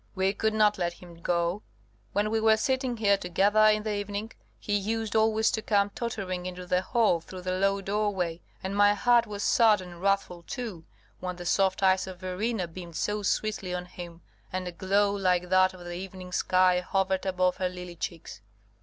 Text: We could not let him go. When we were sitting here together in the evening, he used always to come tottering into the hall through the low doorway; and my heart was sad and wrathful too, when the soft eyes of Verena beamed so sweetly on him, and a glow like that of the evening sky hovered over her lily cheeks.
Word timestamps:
We 0.15 0.33
could 0.33 0.55
not 0.55 0.79
let 0.79 0.93
him 0.93 1.21
go. 1.21 1.61
When 2.11 2.31
we 2.31 2.39
were 2.41 2.57
sitting 2.57 2.97
here 2.97 3.17
together 3.17 3.63
in 3.65 3.83
the 3.83 3.93
evening, 3.93 4.31
he 4.57 4.75
used 4.75 5.15
always 5.15 5.51
to 5.51 5.61
come 5.61 5.91
tottering 5.91 6.47
into 6.47 6.65
the 6.65 6.81
hall 6.81 7.19
through 7.21 7.43
the 7.43 7.51
low 7.59 7.81
doorway; 7.81 8.41
and 8.63 8.75
my 8.75 8.95
heart 8.95 9.27
was 9.27 9.43
sad 9.43 9.79
and 9.79 10.01
wrathful 10.01 10.41
too, 10.41 10.85
when 11.19 11.35
the 11.35 11.45
soft 11.45 11.83
eyes 11.83 12.07
of 12.07 12.17
Verena 12.19 12.67
beamed 12.67 12.95
so 12.95 13.21
sweetly 13.21 13.75
on 13.75 13.85
him, 13.85 14.21
and 14.51 14.67
a 14.67 14.71
glow 14.71 15.11
like 15.15 15.49
that 15.49 15.71
of 15.71 15.81
the 15.85 15.93
evening 15.93 16.31
sky 16.31 16.79
hovered 16.79 17.27
over 17.27 17.51
her 17.59 17.69
lily 17.69 17.95
cheeks. 17.95 18.41